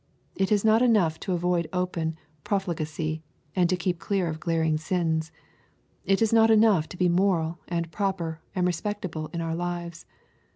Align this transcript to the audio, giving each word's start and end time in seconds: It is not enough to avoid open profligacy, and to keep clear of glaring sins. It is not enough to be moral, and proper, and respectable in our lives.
It 0.35 0.51
is 0.51 0.65
not 0.65 0.81
enough 0.81 1.19
to 1.19 1.33
avoid 1.33 1.69
open 1.71 2.17
profligacy, 2.43 3.21
and 3.55 3.69
to 3.69 3.75
keep 3.77 3.99
clear 3.99 4.27
of 4.27 4.39
glaring 4.39 4.79
sins. 4.79 5.31
It 6.05 6.23
is 6.23 6.33
not 6.33 6.49
enough 6.49 6.89
to 6.89 6.97
be 6.97 7.07
moral, 7.07 7.59
and 7.67 7.91
proper, 7.91 8.41
and 8.55 8.65
respectable 8.65 9.27
in 9.27 9.41
our 9.41 9.53
lives. 9.53 10.07